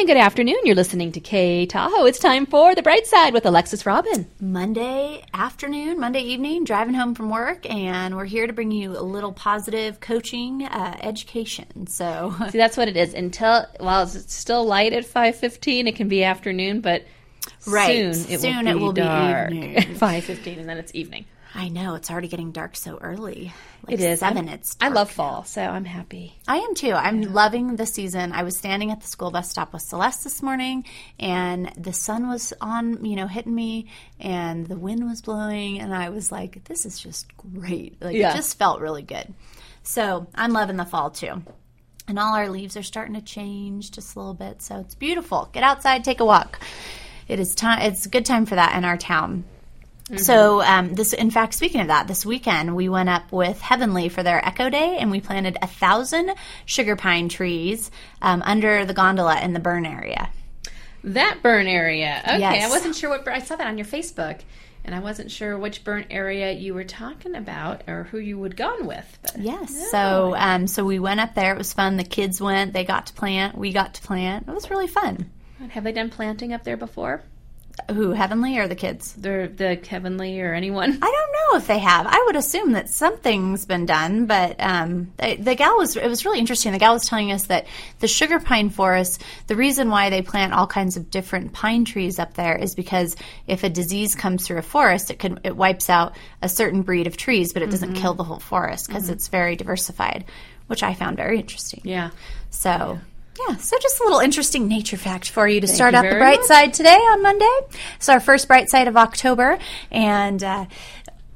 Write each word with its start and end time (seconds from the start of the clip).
And 0.00 0.06
good 0.06 0.16
afternoon. 0.16 0.56
You're 0.64 0.76
listening 0.76 1.12
to 1.12 1.20
K 1.20 1.66
Tahoe. 1.66 2.06
It's 2.06 2.18
time 2.18 2.46
for 2.46 2.74
The 2.74 2.82
Bright 2.82 3.06
Side 3.06 3.34
with 3.34 3.44
Alexis 3.44 3.84
Robin. 3.84 4.26
Monday 4.40 5.22
afternoon, 5.34 6.00
Monday 6.00 6.22
evening, 6.22 6.64
driving 6.64 6.94
home 6.94 7.14
from 7.14 7.28
work, 7.28 7.68
and 7.68 8.16
we're 8.16 8.24
here 8.24 8.46
to 8.46 8.52
bring 8.54 8.70
you 8.70 8.92
a 8.98 9.02
little 9.02 9.30
positive 9.32 10.00
coaching 10.00 10.64
uh, 10.64 10.96
education. 11.02 11.86
So, 11.86 12.34
See, 12.50 12.56
that's 12.56 12.78
what 12.78 12.88
it 12.88 12.96
is. 12.96 13.12
Until, 13.12 13.66
while 13.78 14.04
it's 14.04 14.32
still 14.32 14.64
light 14.64 14.94
at 14.94 15.04
5.15, 15.04 15.86
it 15.88 15.96
can 15.96 16.08
be 16.08 16.24
afternoon, 16.24 16.80
but 16.80 17.04
Right. 17.66 18.14
soon 18.14 18.32
it 18.32 18.40
Soon 18.40 18.64
will 18.64 18.70
it 18.70 18.74
be 18.74 18.80
will 18.82 18.92
be 18.94 19.00
dark. 19.02 19.52
evening. 19.52 19.74
5.15, 19.96 20.60
and 20.60 20.68
then 20.68 20.78
it's 20.78 20.94
evening. 20.94 21.26
I 21.52 21.68
know 21.68 21.94
it's 21.96 22.10
already 22.10 22.28
getting 22.28 22.52
dark 22.52 22.76
so 22.76 22.96
early. 23.00 23.52
Like 23.84 23.94
It 23.94 24.00
is. 24.00 24.20
7 24.20 24.36
I'm- 24.48 24.48
It's 24.54 24.76
I 24.80 24.88
love 24.88 25.10
fall, 25.10 25.42
so 25.44 25.60
I'm 25.62 25.84
happy. 25.84 26.38
I 26.46 26.58
am 26.58 26.74
too. 26.74 26.92
I'm 26.92 27.22
loving 27.22 27.74
the 27.74 27.86
season. 27.86 28.32
I 28.32 28.44
was 28.44 28.56
standing 28.56 28.92
at 28.92 29.00
the 29.00 29.08
school 29.08 29.32
bus 29.32 29.50
stop 29.50 29.72
with 29.72 29.82
Celeste 29.82 30.22
this 30.24 30.42
morning, 30.42 30.84
and 31.18 31.72
the 31.76 31.92
sun 31.92 32.28
was 32.28 32.52
on, 32.60 33.04
you 33.04 33.16
know, 33.16 33.26
hitting 33.26 33.54
me, 33.54 33.86
and 34.20 34.66
the 34.66 34.76
wind 34.76 35.04
was 35.08 35.22
blowing, 35.22 35.80
and 35.80 35.92
I 35.94 36.10
was 36.10 36.30
like, 36.30 36.62
"This 36.64 36.86
is 36.86 37.00
just 37.00 37.26
great." 37.36 38.00
Like 38.00 38.14
Yeah. 38.14 38.32
it 38.32 38.36
just 38.36 38.56
felt 38.56 38.80
really 38.80 39.02
good. 39.02 39.34
So 39.82 40.28
I'm 40.36 40.52
loving 40.52 40.76
the 40.76 40.84
fall 40.84 41.10
too. 41.10 41.42
And 42.06 42.18
all 42.18 42.34
our 42.34 42.48
leaves 42.48 42.76
are 42.76 42.82
starting 42.82 43.14
to 43.14 43.20
change 43.22 43.90
just 43.90 44.14
a 44.14 44.18
little 44.18 44.34
bit, 44.34 44.62
so 44.62 44.76
it's 44.78 44.94
beautiful. 44.94 45.48
Get 45.52 45.62
outside, 45.64 46.04
take 46.04 46.20
a 46.20 46.24
walk. 46.24 46.60
It 47.28 47.40
is 47.40 47.54
time. 47.54 47.80
It's 47.82 48.06
a 48.06 48.08
good 48.08 48.26
time 48.26 48.46
for 48.46 48.54
that 48.56 48.76
in 48.76 48.84
our 48.84 48.96
town. 48.96 49.44
So, 50.18 50.60
um, 50.62 50.94
this, 50.94 51.12
in 51.12 51.30
fact, 51.30 51.54
speaking 51.54 51.80
of 51.80 51.86
that, 51.88 52.08
this 52.08 52.26
weekend 52.26 52.74
we 52.74 52.88
went 52.88 53.08
up 53.08 53.30
with 53.30 53.60
Heavenly 53.60 54.08
for 54.08 54.22
their 54.22 54.44
Echo 54.44 54.68
Day, 54.68 54.98
and 54.98 55.10
we 55.10 55.20
planted 55.20 55.56
a 55.62 55.66
thousand 55.66 56.32
sugar 56.66 56.96
pine 56.96 57.28
trees 57.28 57.90
um, 58.20 58.42
under 58.44 58.84
the 58.84 58.94
gondola 58.94 59.40
in 59.40 59.52
the 59.52 59.60
burn 59.60 59.86
area. 59.86 60.30
That 61.04 61.38
burn 61.42 61.66
area. 61.66 62.20
Okay, 62.24 62.38
Yes. 62.40 62.66
I 62.66 62.68
wasn't 62.68 62.94
sure 62.94 63.10
what, 63.10 63.26
I 63.28 63.38
saw 63.38 63.56
that 63.56 63.66
on 63.66 63.78
your 63.78 63.86
Facebook, 63.86 64.40
and 64.84 64.94
I 64.94 65.00
wasn't 65.00 65.30
sure 65.30 65.56
which 65.56 65.84
burn 65.84 66.06
area 66.10 66.52
you 66.52 66.74
were 66.74 66.84
talking 66.84 67.34
about 67.34 67.82
or 67.86 68.04
who 68.04 68.18
you 68.18 68.38
would 68.38 68.56
gone 68.56 68.86
with. 68.86 69.18
But 69.22 69.38
Yes. 69.38 69.90
So, 69.90 70.34
um, 70.36 70.66
so 70.66 70.84
we 70.84 70.98
went 70.98 71.20
up 71.20 71.34
there. 71.34 71.54
It 71.54 71.58
was 71.58 71.72
fun. 71.72 71.96
The 71.96 72.04
kids 72.04 72.40
went. 72.40 72.72
They 72.72 72.84
got 72.84 73.06
to 73.06 73.14
plant. 73.14 73.56
We 73.56 73.72
got 73.72 73.94
to 73.94 74.02
plant. 74.02 74.48
It 74.48 74.54
was 74.54 74.70
really 74.70 74.88
fun. 74.88 75.30
Have 75.70 75.84
they 75.84 75.92
done 75.92 76.10
planting 76.10 76.52
up 76.52 76.64
there 76.64 76.78
before? 76.78 77.22
Who, 77.90 78.12
Heavenly 78.12 78.58
or 78.58 78.68
the 78.68 78.74
kids? 78.74 79.12
The, 79.14 79.50
the 79.54 79.76
Heavenly 79.88 80.40
or 80.40 80.54
anyone? 80.54 80.90
I 80.90 80.96
don't 80.98 81.52
know 81.52 81.58
if 81.58 81.66
they 81.66 81.78
have. 81.78 82.06
I 82.06 82.22
would 82.26 82.36
assume 82.36 82.72
that 82.72 82.88
something's 82.88 83.64
been 83.64 83.86
done, 83.86 84.26
but 84.26 84.56
um, 84.58 85.12
the, 85.16 85.36
the 85.36 85.54
gal 85.54 85.76
was. 85.76 85.96
It 85.96 86.08
was 86.08 86.24
really 86.24 86.38
interesting. 86.38 86.72
The 86.72 86.78
gal 86.78 86.94
was 86.94 87.06
telling 87.06 87.32
us 87.32 87.46
that 87.46 87.66
the 87.98 88.08
sugar 88.08 88.40
pine 88.40 88.70
forest. 88.70 89.22
The 89.46 89.56
reason 89.56 89.90
why 89.90 90.10
they 90.10 90.22
plant 90.22 90.52
all 90.52 90.66
kinds 90.66 90.96
of 90.96 91.10
different 91.10 91.52
pine 91.52 91.84
trees 91.84 92.18
up 92.18 92.34
there 92.34 92.56
is 92.56 92.74
because 92.74 93.16
if 93.46 93.64
a 93.64 93.68
disease 93.68 94.14
comes 94.14 94.46
through 94.46 94.58
a 94.58 94.62
forest, 94.62 95.10
it 95.10 95.18
can 95.18 95.40
it 95.44 95.56
wipes 95.56 95.90
out 95.90 96.16
a 96.42 96.48
certain 96.48 96.82
breed 96.82 97.06
of 97.06 97.16
trees, 97.16 97.52
but 97.52 97.62
it 97.62 97.70
doesn't 97.70 97.94
kill 97.94 98.14
the 98.14 98.24
whole 98.24 98.40
forest 98.40 98.86
because 98.86 99.08
it's 99.08 99.28
very 99.28 99.56
diversified, 99.56 100.24
which 100.66 100.82
I 100.82 100.94
found 100.94 101.16
very 101.16 101.38
interesting. 101.38 101.80
Yeah. 101.84 102.10
So. 102.50 102.68
Yeah, 102.68 102.98
so 103.58 103.78
just 103.78 104.00
a 104.00 104.04
little 104.04 104.20
interesting 104.20 104.68
nature 104.68 104.96
fact 104.96 105.30
for 105.30 105.48
you 105.48 105.60
to 105.60 105.66
start 105.66 105.94
you 105.94 105.98
out 105.98 106.02
the 106.02 106.16
bright 106.16 106.38
much. 106.40 106.46
side 106.46 106.74
today 106.74 106.96
on 106.96 107.22
Monday. 107.22 107.58
It's 107.96 108.08
our 108.08 108.20
first 108.20 108.48
bright 108.48 108.68
side 108.68 108.88
of 108.88 108.96
October, 108.96 109.58
and 109.90 110.42
uh, 110.42 110.66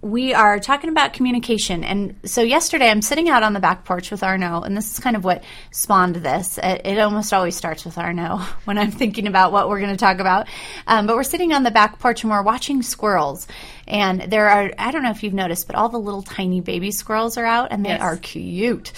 we 0.05 0.35
are 0.35 0.61
talking 0.61 0.91
about 0.91 1.15
communication. 1.15 1.83
And 1.83 2.15
so 2.25 2.43
yesterday, 2.43 2.91
I'm 2.91 3.01
sitting 3.01 3.31
out 3.31 3.43
on 3.43 3.55
the 3.55 3.61
back 3.61 3.87
porch 3.87 4.11
with 4.11 4.23
Arno, 4.23 4.61
and 4.61 4.77
this 4.77 4.93
is 4.93 5.01
kind 5.01 5.17
of 5.17 5.25
what 5.25 5.43
spawned 5.71 6.17
this. 6.17 6.59
It, 6.63 6.83
it 6.85 6.99
almost 6.99 7.33
always 7.33 7.57
starts 7.57 7.87
with 7.87 7.97
Arno 7.97 8.37
when 8.65 8.77
I'm 8.77 8.91
thinking 8.91 9.27
about 9.27 9.51
what 9.51 9.69
we're 9.69 9.81
going 9.81 9.93
to 9.93 9.97
talk 9.97 10.19
about. 10.21 10.47
Um, 10.87 11.07
but 11.07 11.17
we're 11.17 11.23
sitting 11.23 11.55
on 11.55 11.63
the 11.63 11.71
back 11.71 11.99
porch 11.99 12.23
and 12.23 12.31
we're 12.31 12.43
watching 12.43 12.83
squirrels. 12.83 13.47
And 13.87 14.23
there 14.31 14.49
are, 14.49 14.71
I 14.79 14.91
don't 14.93 15.03
know 15.03 15.11
if 15.11 15.23
you've 15.23 15.35
noticed, 15.35 15.67
but 15.67 15.77
all 15.77 15.89
the 15.91 15.99
little 15.99 16.23
tiny 16.23 16.61
baby 16.63 16.91
squirrels 16.91 17.37
are 17.37 17.45
out 17.45 17.69
and 17.71 17.85
they 17.85 17.91
Yes. 17.91 18.01
are 18.01 18.17
cute. 18.17 18.93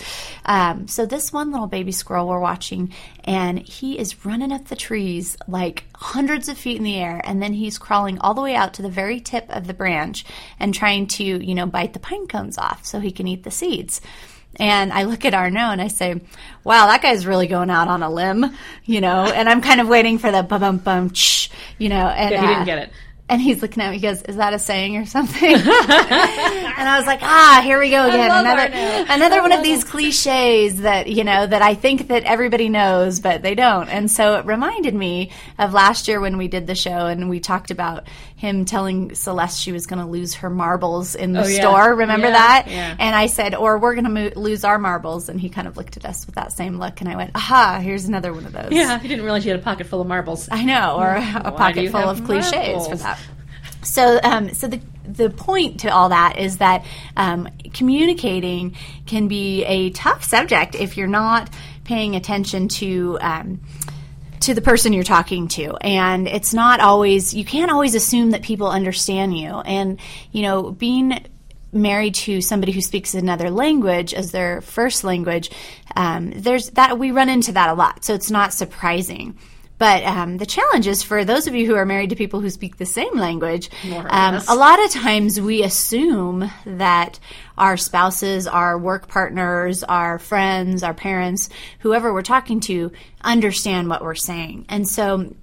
Um, 0.45 0.87
so 0.89 1.07
this 1.07 1.33
one 1.33 1.51
little 1.51 1.67
baby 1.67 1.91
squirrel 1.93 2.29
we're 2.29 2.39
watching, 2.41 2.93
and 3.25 3.59
he 3.59 3.99
is 3.99 4.25
running 4.25 4.53
up 4.53 4.67
the 4.69 4.77
trees 4.77 5.37
like 5.49 5.85
hundreds 5.97 6.49
of 6.49 6.57
feet 6.57 6.77
in 6.79 6.85
the 6.85 6.97
air, 6.97 7.21
and 7.25 7.43
then 7.43 7.53
he's 7.53 7.79
crawling 7.79 8.19
all 8.21 8.33
the 8.35 8.41
way 8.43 8.55
out 8.55 8.75
to 8.75 8.83
the 8.83 8.89
very 8.89 9.19
tip 9.21 9.47
of 9.51 9.67
the 9.67 9.75
branch 9.75 10.25
and 10.61 10.73
trying 10.73 10.96
to, 11.05 11.25
you 11.25 11.55
know, 11.55 11.67
bite 11.67 11.93
the 11.93 11.99
pine 11.99 12.27
cones 12.27 12.57
off 12.57 12.87
so 12.87 12.99
he 13.01 13.11
can 13.13 13.29
eat 13.29 13.43
the 13.45 13.51
seeds. 13.51 14.01
And 14.59 14.91
I 14.93 15.03
look 15.03 15.27
at 15.27 15.35
Arno 15.35 15.61
and 15.71 15.83
I 15.83 15.89
say, 15.89 16.19
"Wow, 16.65 16.87
that 16.87 17.03
guy's 17.03 17.27
really 17.27 17.47
going 17.47 17.69
out 17.69 17.89
on 17.89 18.03
a 18.03 18.09
limb," 18.11 18.47
you 18.87 19.03
know. 19.03 19.25
And 19.35 19.49
I'm 19.51 19.61
kind 19.61 19.83
of 19.83 19.89
waiting 19.89 20.17
for 20.19 20.31
the 20.33 20.43
bum 20.43 20.61
bum 20.61 20.79
bum, 20.79 21.13
shh, 21.13 21.51
you 21.79 21.91
know. 21.91 22.07
And 22.09 22.31
Yeah, 22.31 22.41
he 22.41 22.47
uh, 22.47 22.49
didn't 22.49 22.65
get 22.65 22.79
it. 22.79 22.91
and 23.29 23.41
he's 23.43 23.61
looking 23.61 23.83
at 23.83 23.91
me. 23.91 23.97
He 23.97 24.03
goes, 24.03 24.23
"Is 24.23 24.37
that 24.37 24.55
a 24.55 24.59
saying 24.59 24.97
or 24.97 25.05
something?" 25.05 25.53
and 25.55 26.89
I 26.89 26.97
was 26.97 27.07
like, 27.07 27.21
"Ah, 27.23 27.61
here 27.65 27.79
we 27.79 27.91
go 27.91 28.07
again. 28.09 28.31
Another 28.31 28.71
another 29.13 29.37
I 29.37 29.41
one 29.43 29.53
of 29.53 29.63
these 29.63 29.85
cliches 29.85 30.81
that 30.81 31.09
you 31.09 31.25
know 31.25 31.47
that 31.47 31.61
I 31.61 31.75
think 31.75 32.09
that 32.09 32.25
everybody 32.25 32.71
knows, 32.71 33.21
but 33.21 33.43
they 33.43 33.55
don't." 33.55 33.89
And 33.91 34.11
so 34.11 34.37
it 34.37 34.47
reminded 34.47 34.95
me 34.95 35.33
of 35.59 35.75
last 35.75 36.09
year 36.09 36.19
when 36.21 36.39
we 36.39 36.49
did 36.49 36.67
the 36.67 36.75
show 36.75 37.07
and 37.07 37.29
we 37.29 37.41
talked 37.41 37.71
about 37.71 38.09
him 38.37 38.67
telling 38.67 39.15
Celeste 39.15 39.59
she 39.61 39.73
was 39.73 39.87
going 39.87 39.99
to 39.99 40.05
lose 40.05 40.35
her 40.35 40.51
marbles 40.51 41.15
in 41.15 41.33
the 41.33 41.43
Oh, 41.43 41.47
yeah. 41.47 41.61
store. 41.61 41.95
Remember 41.95 42.27
Yeah, 42.27 42.33
that? 42.35 42.65
yeah. 42.69 42.95
And 42.99 43.17
I 43.17 43.27
said, 43.27 43.55
"Or 43.55 43.79
we're 43.79 43.95
going 43.95 44.05
to 44.05 44.11
mo- 44.11 44.31
lose 44.37 44.63
our 44.63 44.79
marbles." 44.79 45.29
And 45.31 45.41
he 45.41 45.49
kind 45.49 45.67
of 45.67 45.77
looked 45.79 45.97
at 45.97 46.05
us 46.05 46.27
with 46.27 46.35
that 46.35 46.53
same 46.53 46.79
look, 46.79 47.01
and 47.01 47.09
I 47.09 47.17
went, 47.17 47.31
"Aha! 47.35 47.81
Here's 47.83 48.05
another 48.05 48.33
one 48.35 48.45
of 48.45 48.53
those." 48.53 48.73
Yeah, 48.73 48.99
he 48.99 49.09
didn't 49.09 49.25
realize 49.25 49.45
you 49.47 49.53
had 49.53 49.61
a 49.61 49.63
pocket 49.63 49.87
full 49.87 50.03
of 50.03 50.07
marbles. 50.07 50.49
I 50.53 50.65
know, 50.65 50.97
or 50.99 51.15
a 51.17 51.51
pocket 51.51 51.91
full 51.91 52.01
of 52.09 52.25
cliches 52.25 52.53
marbles? 52.53 52.89
for 52.89 52.97
that. 52.97 53.19
So, 53.83 54.21
um, 54.23 54.53
so 54.53 54.67
the 54.69 54.81
the 55.09 55.31
point 55.31 55.81
to 55.81 55.89
all 55.89 56.09
that 56.11 56.39
is 56.39 56.59
that 56.59 56.85
um, 57.17 57.49
communicating 57.73 58.77
can 59.07 59.29
be 59.29 59.65
a 59.65 59.91
tough 59.91 60.25
subject 60.25 60.75
if 60.75 60.97
you're 60.97 61.07
not 61.07 61.49
paying 61.85 62.17
attention 62.17 62.69
to. 62.69 63.17
Um, 63.21 63.61
to 64.47 64.55
the 64.55 64.63
person 64.63 64.93
you're 64.93 65.05
talking 65.05 65.49
to. 65.49 65.77
And 65.81 66.27
it's 66.27 66.55
not 66.55 66.81
always 66.81 67.35
you 67.35 67.45
can't 67.45 67.71
always 67.71 67.95
assume 67.95 68.31
that 68.31 68.43
people 68.43 68.69
understand 68.69 69.37
you. 69.37 69.61
And 69.61 70.01
you 70.33 70.43
know 70.43 70.71
being 70.71 71.25
married 71.73 72.15
to 72.15 72.41
somebody 72.41 72.73
who 72.73 72.81
speaks 72.81 73.15
another 73.15 73.51
language 73.51 74.15
as 74.15 74.31
their 74.31 74.63
first 74.63 75.05
language 75.05 75.51
um, 75.95 76.31
there's 76.31 76.71
that 76.71 76.99
we 76.99 77.11
run 77.11 77.29
into 77.29 77.53
that 77.53 77.71
a 77.71 77.75
lot. 77.75 78.05
So 78.05 78.15
it's 78.15 78.31
not 78.31 78.53
surprising 78.53 79.39
but 79.79 80.05
um, 80.05 80.39
the 80.39 80.47
challenge 80.47 80.87
is 80.87 81.03
for 81.03 81.25
those 81.25 81.47
of 81.47 81.55
you 81.55 81.67
who 81.67 81.75
are 81.75 81.85
married 81.85 82.11
to 82.11 82.17
people 82.17 82.41
who 82.41 82.51
speak 82.51 82.77
the 82.77 82.87
same 82.87 83.17
language. 83.17 83.71
Um, 84.11 84.43
a 84.49 84.55
lot 84.57 84.83
of 84.85 84.91
times 84.91 85.41
we 85.41 85.63
assume 85.63 86.51
that 86.65 87.19
our 87.59 87.77
spouses, 87.77 88.47
our 88.47 88.79
work 88.79 89.09
partners, 89.09 89.85
our 89.85 90.19
friends, 90.19 90.83
our 90.83 90.95
parents, 90.95 91.49
whoever 91.81 92.13
we're 92.13 92.23
talking 92.23 92.61
to, 92.61 92.93
understand 93.23 93.89
what 93.89 94.03
we're 94.03 94.15
saying. 94.15 94.67
And 94.69 94.89
so 94.89 95.35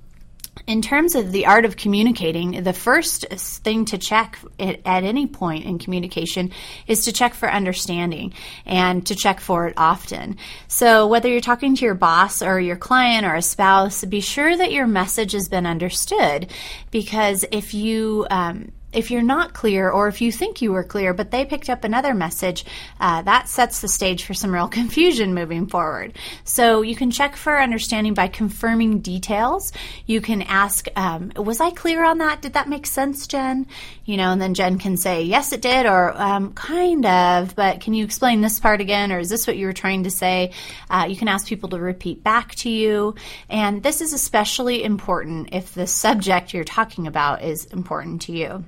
in 0.66 0.82
terms 0.82 1.16
of 1.16 1.32
the 1.32 1.46
art 1.46 1.66
of 1.66 1.76
communicating, 1.76 2.64
the 2.64 2.74
first 2.74 3.26
thing 3.30 3.86
to 3.86 3.98
check 3.98 4.40
at, 4.60 4.80
any 4.86 5.28
point 5.28 5.66
in 5.66 5.78
communication 5.78 6.52
is 6.88 7.06
to 7.06 7.12
check 7.12 7.34
for 7.34 7.52
understanding 7.52 8.34
and 8.66 9.06
to 9.08 9.16
check 9.16 9.40
for 9.40 9.68
it 9.68 9.74
often. 9.76 10.38
So, 10.68 11.08
whether 11.08 11.28
you're 11.28 11.42
talking 11.42 11.76
to 11.76 11.86
your 11.86 11.96
boss 11.96 12.42
or 12.42 12.60
your 12.60 12.78
client 12.78 13.26
or 13.26 13.36
a 13.36 13.42
spouse, 13.42 14.06
be 14.06 14.22
sure 14.22 14.56
that 14.56 14.72
your 14.72 14.88
message 14.88 15.34
has 15.34 15.50
been 15.50 15.66
understood 15.66 16.50
because 16.92 17.44
if 17.52 17.74
you 17.74 18.26
um, 18.30 18.72
if 18.94 19.12
you're 19.12 19.22
not 19.22 19.54
clear 19.54 19.90
or 19.90 20.08
if 20.08 20.22
you 20.22 20.32
think 20.32 20.62
you 20.62 20.72
were 20.72 20.84
clear 20.84 21.14
but 21.14 21.32
they 21.32 21.46
picked 21.46 21.70
up 21.70 21.84
another 21.84 22.14
message, 22.14 22.66
uh, 23.00 23.22
that 23.24 23.48
sets 23.48 23.82
the 23.82 23.88
stage 23.88 24.26
for 24.26 24.34
some 24.34 24.54
real 24.54 24.68
confusion 24.80 25.34
moving 25.34 25.68
forward. 25.68 26.14
So 26.44 26.82
you 26.82 26.96
can 26.96 27.12
check 27.12 27.36
for 27.36 27.60
understanding 27.60 28.14
by 28.14 28.28
confirming 28.28 29.00
details. 29.00 29.72
You 30.06 30.22
can 30.22 30.42
ask, 30.42 30.88
um, 30.96 31.32
was 31.36 31.60
I 31.60 31.72
clear 31.72 32.04
on 32.04 32.20
that? 32.20 32.42
Did 32.42 32.54
that 32.54 32.70
make 32.70 32.86
sense, 32.86 33.28
Jen? 33.28 33.68
You 34.06 34.18
know, 34.18 34.32
and 34.32 34.42
then 34.42 34.54
Jen 34.54 34.78
can 34.78 34.98
say, 34.98 35.24
yes, 35.24 35.54
it 35.54 35.62
did, 35.62 35.86
or 35.86 36.14
um, 36.20 36.54
kind 36.54 37.06
of, 37.06 37.56
but 37.56 37.82
can 37.82 37.94
you 37.94 38.04
explain 38.04 38.42
this 38.42 38.60
part 38.60 38.82
again, 38.82 39.12
or 39.12 39.20
is 39.20 39.30
this 39.30 39.48
what 39.48 39.58
you 39.58 39.68
were 39.68 39.74
trying 39.74 40.04
to 40.04 40.12
say? 40.12 40.52
Uh, 40.90 41.06
you 41.10 41.16
can 41.16 41.28
ask 41.28 41.48
people 41.48 41.70
to 41.70 41.80
repeat 41.80 42.24
back 42.24 42.56
to 42.56 42.70
you. 42.70 43.16
And 43.50 43.84
this 43.84 44.02
is 44.02 44.14
especially 44.14 44.84
important 44.84 45.50
if 45.52 45.74
the 45.74 45.88
subject 45.88 46.54
you're 46.54 46.64
talking 46.64 47.08
about 47.08 47.44
is 47.44 47.66
important 47.66 48.24
to 48.24 48.32
you 48.32 48.66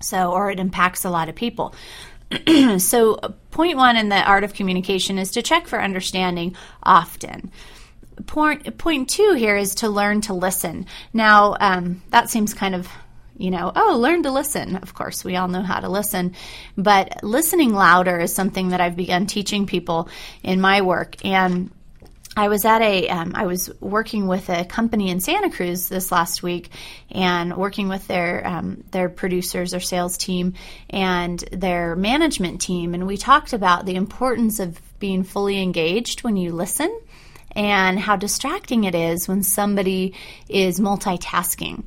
so 0.00 0.32
or 0.32 0.50
it 0.50 0.60
impacts 0.60 1.04
a 1.04 1.10
lot 1.10 1.28
of 1.28 1.34
people. 1.34 1.74
So 2.78 3.16
point 3.50 3.76
one 3.76 3.96
in 3.96 4.08
the 4.08 4.22
art 4.22 4.44
of 4.44 4.54
communication 4.54 5.18
is 5.18 5.30
to 5.32 5.42
check 5.42 5.66
for 5.66 5.80
understanding 5.80 6.56
often. 6.82 7.50
Point 8.26 8.78
point 8.78 9.08
two 9.08 9.34
here 9.34 9.56
is 9.56 9.76
to 9.76 9.88
learn 9.88 10.22
to 10.22 10.34
listen. 10.34 10.86
Now 11.12 11.56
um, 11.60 12.02
that 12.10 12.30
seems 12.30 12.54
kind 12.54 12.74
of 12.74 12.88
you 13.38 13.50
know 13.50 13.72
oh 13.74 13.98
learn 13.98 14.22
to 14.24 14.30
listen. 14.30 14.76
Of 14.76 14.94
course 14.94 15.24
we 15.24 15.36
all 15.36 15.48
know 15.48 15.62
how 15.62 15.80
to 15.80 15.88
listen. 15.88 16.34
But 16.76 17.22
listening 17.22 17.72
louder 17.72 18.18
is 18.20 18.34
something 18.34 18.70
that 18.70 18.80
i've 18.80 18.96
begun 18.96 19.26
teaching 19.26 19.66
people 19.66 20.08
in 20.42 20.60
my 20.60 20.82
work. 20.82 21.24
And 21.24 21.70
I 22.38 22.48
was 22.48 22.66
at 22.66 22.82
a, 22.82 23.08
um, 23.08 23.32
I 23.34 23.46
was 23.46 23.70
working 23.80 24.26
with 24.26 24.50
a 24.50 24.66
company 24.66 25.08
in 25.08 25.20
Santa 25.20 25.50
Cruz 25.50 25.88
this 25.88 26.12
last 26.12 26.42
week, 26.42 26.68
and 27.10 27.56
working 27.56 27.88
with 27.88 28.06
their 28.06 28.46
um, 28.46 28.84
their 28.90 29.08
producers, 29.08 29.70
their 29.70 29.80
sales 29.80 30.18
team, 30.18 30.52
and 30.90 31.40
their 31.50 31.96
management 31.96 32.60
team, 32.60 32.92
and 32.92 33.06
we 33.06 33.16
talked 33.16 33.54
about 33.54 33.86
the 33.86 33.94
importance 33.94 34.60
of 34.60 34.78
being 34.98 35.24
fully 35.24 35.62
engaged 35.62 36.24
when 36.24 36.36
you 36.36 36.52
listen, 36.52 37.00
and 37.52 37.98
how 37.98 38.16
distracting 38.16 38.84
it 38.84 38.94
is 38.94 39.26
when 39.26 39.42
somebody 39.42 40.12
is 40.46 40.78
multitasking. 40.78 41.84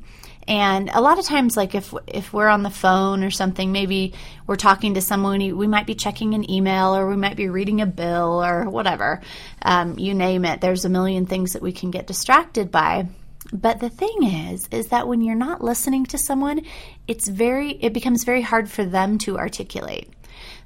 And 0.50 0.90
a 0.92 1.00
lot 1.00 1.20
of 1.20 1.24
times, 1.24 1.56
like 1.56 1.76
if 1.76 1.94
if 2.08 2.32
we're 2.32 2.48
on 2.48 2.64
the 2.64 2.70
phone 2.70 3.22
or 3.22 3.30
something, 3.30 3.70
maybe 3.70 4.14
we're 4.48 4.56
talking 4.56 4.94
to 4.94 5.00
someone, 5.00 5.38
we 5.56 5.68
might 5.68 5.86
be 5.86 5.94
checking 5.94 6.34
an 6.34 6.50
email 6.50 6.96
or 6.96 7.08
we 7.08 7.14
might 7.14 7.36
be 7.36 7.48
reading 7.48 7.80
a 7.80 7.86
bill 7.86 8.44
or 8.44 8.68
whatever. 8.68 9.20
Um, 9.62 9.96
you 9.96 10.12
name 10.12 10.44
it. 10.44 10.60
There's 10.60 10.84
a 10.84 10.88
million 10.88 11.26
things 11.26 11.52
that 11.52 11.62
we 11.62 11.70
can 11.70 11.92
get 11.92 12.08
distracted 12.08 12.72
by. 12.72 13.06
But 13.52 13.78
the 13.78 13.90
thing 13.90 14.24
is, 14.24 14.68
is 14.72 14.88
that 14.88 15.06
when 15.06 15.20
you're 15.20 15.36
not 15.36 15.62
listening 15.62 16.04
to 16.06 16.18
someone, 16.18 16.62
it's 17.06 17.28
very 17.28 17.70
it 17.70 17.92
becomes 17.92 18.24
very 18.24 18.42
hard 18.42 18.68
for 18.68 18.84
them 18.84 19.18
to 19.18 19.38
articulate. 19.38 20.12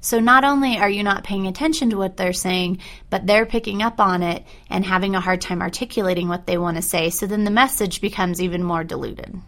So 0.01 0.19
not 0.19 0.43
only 0.43 0.79
are 0.79 0.89
you 0.89 1.03
not 1.03 1.23
paying 1.23 1.45
attention 1.45 1.91
to 1.91 1.97
what 1.97 2.17
they're 2.17 2.33
saying, 2.33 2.79
but 3.11 3.27
they're 3.27 3.45
picking 3.45 3.83
up 3.83 3.99
on 3.99 4.23
it 4.23 4.45
and 4.67 4.83
having 4.83 5.13
a 5.13 5.21
hard 5.21 5.41
time 5.41 5.61
articulating 5.61 6.27
what 6.27 6.47
they 6.47 6.57
want 6.57 6.77
to 6.77 6.81
say. 6.81 7.11
So 7.11 7.27
then 7.27 7.43
the 7.43 7.51
message 7.51 8.01
becomes 8.01 8.41
even 8.41 8.63
more 8.63 8.83
diluted. 8.83 9.39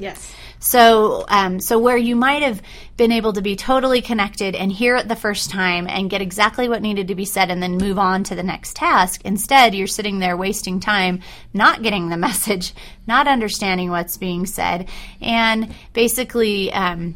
Yes. 0.00 0.34
So, 0.60 1.24
um, 1.28 1.60
so 1.60 1.78
where 1.78 1.96
you 1.96 2.16
might 2.16 2.42
have 2.42 2.62
been 2.96 3.12
able 3.12 3.34
to 3.34 3.42
be 3.42 3.54
totally 3.54 4.00
connected 4.00 4.54
and 4.54 4.72
hear 4.72 4.96
it 4.96 5.08
the 5.08 5.16
first 5.16 5.50
time 5.50 5.86
and 5.88 6.10
get 6.10 6.22
exactly 6.22 6.68
what 6.68 6.82
needed 6.82 7.08
to 7.08 7.14
be 7.14 7.24
said 7.24 7.50
and 7.50 7.62
then 7.62 7.76
move 7.76 7.98
on 7.98 8.24
to 8.24 8.34
the 8.34 8.42
next 8.42 8.76
task, 8.76 9.22
instead 9.24 9.74
you're 9.74 9.86
sitting 9.86 10.18
there 10.18 10.36
wasting 10.36 10.80
time, 10.80 11.20
not 11.54 11.82
getting 11.82 12.08
the 12.08 12.16
message, 12.28 12.74
not 13.06 13.28
understanding 13.28 13.90
what's 13.90 14.16
being 14.16 14.46
said, 14.46 14.88
and 15.20 15.74
basically. 15.92 16.72
Um, 16.72 17.14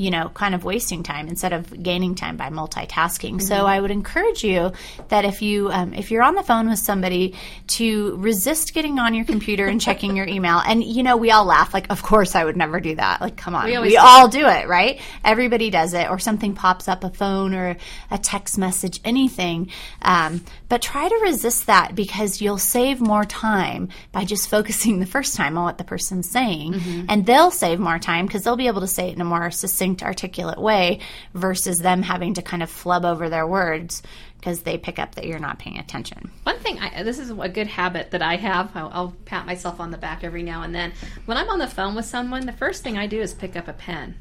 you 0.00 0.10
know, 0.10 0.30
kind 0.30 0.54
of 0.54 0.64
wasting 0.64 1.02
time 1.02 1.28
instead 1.28 1.52
of 1.52 1.82
gaining 1.82 2.14
time 2.14 2.38
by 2.38 2.48
multitasking. 2.48 3.34
Mm-hmm. 3.34 3.40
So 3.40 3.66
I 3.66 3.78
would 3.78 3.90
encourage 3.90 4.42
you 4.42 4.72
that 5.08 5.26
if 5.26 5.42
you 5.42 5.70
um, 5.70 5.92
if 5.92 6.10
you're 6.10 6.22
on 6.22 6.34
the 6.34 6.42
phone 6.42 6.70
with 6.70 6.78
somebody, 6.78 7.34
to 7.66 8.16
resist 8.16 8.72
getting 8.72 8.98
on 8.98 9.14
your 9.14 9.26
computer 9.26 9.66
and 9.66 9.80
checking 9.80 10.16
your 10.16 10.26
email. 10.26 10.62
And 10.70 10.84
you 10.84 11.02
know, 11.02 11.16
we 11.16 11.32
all 11.32 11.44
laugh 11.44 11.74
like, 11.74 11.90
of 11.90 12.02
course 12.02 12.36
I 12.36 12.44
would 12.44 12.56
never 12.56 12.78
do 12.78 12.94
that. 12.94 13.20
Like, 13.20 13.36
come 13.36 13.56
on, 13.56 13.64
we, 13.64 13.76
we 13.78 13.96
all 13.96 14.28
do 14.28 14.46
it, 14.46 14.68
right? 14.68 15.00
Everybody 15.24 15.68
does 15.68 15.94
it, 15.94 16.08
or 16.08 16.18
something 16.20 16.54
pops 16.54 16.86
up, 16.86 17.02
a 17.02 17.10
phone 17.10 17.54
or 17.54 17.76
a 18.10 18.18
text 18.18 18.56
message, 18.56 19.00
anything. 19.04 19.70
Um, 20.00 20.44
but 20.68 20.80
try 20.80 21.08
to 21.08 21.18
resist 21.22 21.66
that 21.66 21.96
because 21.96 22.40
you'll 22.40 22.58
save 22.58 23.00
more 23.00 23.24
time 23.24 23.88
by 24.12 24.24
just 24.24 24.48
focusing 24.48 25.00
the 25.00 25.06
first 25.06 25.34
time 25.34 25.58
on 25.58 25.64
what 25.64 25.78
the 25.78 25.84
person's 25.84 26.30
saying, 26.30 26.74
mm-hmm. 26.74 27.06
and 27.08 27.26
they'll 27.26 27.50
save 27.50 27.80
more 27.80 27.98
time 27.98 28.26
because 28.26 28.44
they'll 28.44 28.56
be 28.56 28.68
able 28.68 28.82
to 28.82 28.86
say 28.86 29.08
it 29.08 29.14
in 29.14 29.20
a 29.20 29.24
more 29.24 29.50
succinct 29.50 29.89
succinct, 29.90 30.02
articulate 30.02 30.58
way 30.58 31.00
versus 31.34 31.78
them 31.78 32.02
having 32.02 32.34
to 32.34 32.42
kind 32.42 32.62
of 32.62 32.70
flub 32.70 33.04
over 33.04 33.28
their 33.28 33.46
words 33.46 34.02
because 34.38 34.62
they 34.62 34.78
pick 34.78 34.98
up 34.98 35.14
that 35.16 35.26
you're 35.26 35.38
not 35.38 35.58
paying 35.58 35.78
attention. 35.78 36.30
One 36.44 36.58
thing, 36.58 36.78
I, 36.78 37.02
this 37.02 37.18
is 37.18 37.30
a 37.30 37.48
good 37.48 37.66
habit 37.66 38.12
that 38.12 38.22
I 38.22 38.36
have. 38.36 38.70
I'll, 38.74 38.90
I'll, 38.92 39.16
pat 39.26 39.46
myself 39.46 39.80
on 39.80 39.90
the 39.90 39.98
back 39.98 40.24
every 40.24 40.42
now 40.42 40.62
and 40.62 40.74
then. 40.74 40.92
When 41.26 41.36
I'm 41.36 41.48
on 41.50 41.58
the 41.58 41.66
phone 41.66 41.94
with 41.94 42.06
someone, 42.06 42.46
the 42.46 42.52
first 42.52 42.82
thing 42.82 42.96
I 42.96 43.06
do 43.06 43.20
is 43.20 43.34
pick 43.34 43.56
up 43.56 43.68
a 43.68 43.72
pen 43.72 44.16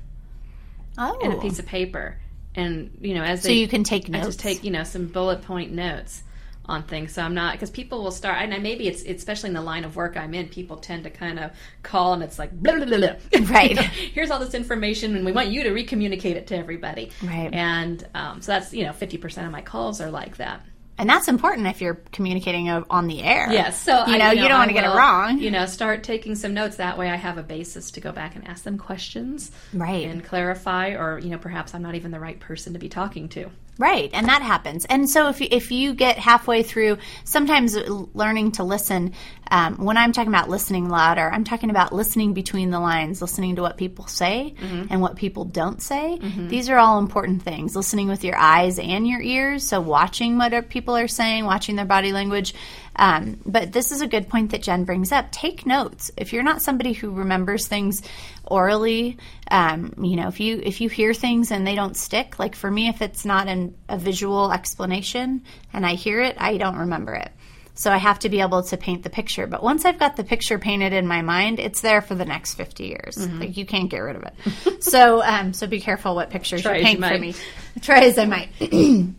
oh. 0.98 1.18
and 1.24 1.34
a 1.34 1.38
oh. 1.38 1.40
piece 1.40 1.60
of 1.60 1.66
paper, 1.66 2.18
and 2.56 2.98
you 3.00 3.14
know, 3.14 3.24
as 3.24 3.44
so 3.44 3.48
they, 3.48 3.56
you 3.56 3.68
can 3.68 3.84
take 3.84 4.10
notes. 4.10 4.24
I 4.24 4.28
just 4.28 4.40
take 4.40 4.64
you 4.64 4.72
know 4.72 4.84
some 4.84 5.08
bullet 5.08 5.42
point 5.42 5.72
notes 5.72 6.24
on 6.70 6.84
things. 6.84 7.14
So 7.14 7.22
I'm 7.22 7.34
not 7.34 7.54
because 7.54 7.70
people 7.70 8.04
will 8.04 8.12
start, 8.12 8.38
and 8.42 8.64
maybe 8.64 8.88
it's 8.88 9.04
especially 9.04 9.50
in 9.50 9.54
the 9.56 9.62
line 9.62 9.84
of 9.84 9.96
work 9.96 10.16
I'm 10.16 10.34
in. 10.34 10.48
People 10.48 10.78
tend 10.78 11.04
to 11.04 11.10
kind 11.10 11.40
of 11.40 11.52
call, 11.84 12.14
and 12.14 12.24
it's 12.24 12.40
like 12.40 12.52
blah, 12.52 12.76
blah, 12.76 12.86
blah, 12.86 13.16
right. 13.50 13.78
Here's 14.14 14.32
all 14.32 14.40
this 14.40 14.54
information, 14.54 15.16
and 15.16 15.26
we 15.26 15.32
want 15.32 15.50
you 15.50 15.64
to 15.64 15.72
recommunicate 15.72 16.36
it 16.36 16.48
to 16.48 16.58
everybody. 16.58 17.12
Right. 17.24 17.50
And 17.52 18.08
um, 18.14 18.42
so 18.42 18.54
that's 18.54 18.74
you 18.74 18.86
know 18.86 18.94
50 18.94 19.18
percent 19.18 19.48
of 19.48 19.52
my 19.52 19.62
calls 19.62 20.00
are 20.00 20.12
like 20.12 20.38
that. 20.38 20.62
And 21.00 21.10
that's 21.10 21.30
important 21.30 21.66
if 21.68 21.80
you're 21.80 22.02
communicating 22.12 22.68
on 22.70 23.08
the 23.08 23.24
air. 23.24 23.50
Yes. 23.50 23.82
So 23.82 24.06
you 24.06 24.18
know, 24.18 24.26
I, 24.26 24.32
you, 24.32 24.36
know, 24.36 24.44
you 24.44 24.50
don't 24.50 24.58
want 24.58 24.70
to 24.70 24.74
get 24.74 24.84
it 24.84 24.94
wrong. 24.94 25.40
You 25.40 25.50
know, 25.50 25.66
start 25.66 26.04
taking 26.04 26.36
some 26.36 26.54
notes. 26.54 26.76
That 26.76 26.98
way, 26.98 27.10
I 27.10 27.16
have 27.16 27.38
a 27.38 27.44
basis 27.44 27.92
to 27.92 28.02
go 28.02 28.12
back 28.12 28.36
and 28.36 28.46
ask 28.46 28.66
them 28.66 28.78
questions, 28.78 29.50
right, 29.74 30.06
and 30.06 30.24
clarify. 30.24 30.90
Or 30.90 31.18
you 31.18 31.30
know, 31.30 31.38
perhaps 31.38 31.74
I'm 31.74 31.82
not 31.82 31.96
even 31.96 32.12
the 32.12 32.20
right 32.20 32.38
person 32.38 32.74
to 32.74 32.80
be 32.80 32.90
talking 32.90 33.30
to. 33.30 33.50
Right, 33.80 34.10
and 34.12 34.28
that 34.28 34.42
happens. 34.42 34.84
And 34.84 35.10
so 35.10 35.30
if 35.30 35.40
you, 35.40 35.48
if 35.50 35.72
you 35.72 35.94
get 35.94 36.20
halfway 36.20 36.64
through, 36.64 36.98
sometimes 37.24 37.78
learning 38.14 38.52
to 38.54 38.66
listen, 38.66 39.14
um, 39.50 39.78
when 39.78 39.96
I'm 39.96 40.12
talking 40.12 40.34
about 40.34 40.50
listening 40.50 40.90
louder, 40.90 41.32
I'm 41.32 41.46
talking 41.46 41.70
about 41.70 41.94
listening 41.94 42.34
between 42.34 42.72
the 42.72 42.80
lines, 42.82 43.22
listening 43.22 43.56
to 43.56 43.62
what 43.62 43.78
people 43.78 44.06
say 44.06 44.54
mm-hmm. 44.60 44.88
and 44.90 45.02
what 45.02 45.16
people 45.16 45.46
don't 45.46 45.82
say. 45.82 46.20
Mm-hmm. 46.22 46.50
These 46.50 46.70
are 46.70 46.78
all 46.78 47.00
important 47.00 47.42
things. 47.44 47.74
Listening 47.74 48.10
with 48.10 48.26
your 48.26 48.36
eyes 48.36 48.80
and 48.80 49.08
your 49.08 49.22
ears, 49.22 49.66
so 49.66 49.80
watching 49.80 50.38
what 50.38 50.68
people 50.68 50.98
are 50.98 51.08
saying, 51.08 51.46
watching 51.46 51.78
their 51.78 51.86
body 51.86 52.12
language. 52.12 52.54
Um, 53.00 53.40
but 53.46 53.72
this 53.72 53.94
is 53.94 54.02
a 54.02 54.08
good 54.08 54.28
point 54.28 54.52
that 54.52 54.62
Jen 54.62 54.84
brings 54.84 55.14
up. 55.14 55.32
Take 55.32 55.66
notes. 55.66 56.12
If 56.18 56.34
you're 56.34 56.44
not 56.44 56.62
somebody 56.62 56.92
who 56.92 57.12
remembers 57.12 57.66
things 57.66 58.02
orally, 58.44 59.18
um, 59.50 59.94
you 60.02 60.18
know, 60.18 60.28
if 60.28 60.42
you 60.42 60.60
if 60.62 60.82
you 60.82 60.90
hear 60.90 61.14
things 61.14 61.50
and 61.50 61.66
they 61.66 61.76
don't 61.76 61.96
stick, 61.96 62.38
like 62.40 62.56
for 62.56 62.70
me, 62.70 62.90
if 62.90 63.02
it's 63.02 63.24
not 63.24 63.48
an, 63.48 63.74
a 63.88 63.98
visual 63.98 64.52
explanation 64.52 65.44
and 65.72 65.86
I 65.86 65.94
hear 65.94 66.22
it, 66.22 66.36
I 66.38 66.58
don't 66.58 66.76
remember 66.76 67.14
it. 67.14 67.32
So 67.74 67.90
I 67.90 67.98
have 67.98 68.20
to 68.20 68.30
be 68.30 68.42
able 68.42 68.64
to 68.64 68.76
paint 68.76 69.04
the 69.04 69.10
picture. 69.10 69.48
But 69.48 69.64
once 69.64 69.86
I've 69.86 69.98
got 69.98 70.18
the 70.18 70.26
picture 70.26 70.60
painted 70.60 70.92
in 70.92 71.08
my 71.08 71.22
mind, 71.22 71.60
it's 71.60 71.80
there 71.80 72.02
for 72.02 72.16
the 72.16 72.26
next 72.26 72.56
50 72.56 72.84
years. 72.84 73.16
Mm-hmm. 73.16 73.40
Like 73.40 73.56
you 73.56 73.66
can't 73.66 73.90
get 73.90 74.00
rid 74.00 74.18
of 74.18 74.24
it. 74.24 74.84
so, 74.84 75.24
um, 75.24 75.54
so 75.54 75.68
be 75.68 75.80
careful 75.80 76.16
what 76.16 76.30
pictures 76.30 76.64
Try 76.64 76.80
you 76.80 76.84
paint 76.84 77.00
you 77.00 77.08
for 77.08 77.18
me. 77.18 77.34
Try 77.80 78.02
as 78.02 78.18
I 78.18 78.26
might. 78.26 78.50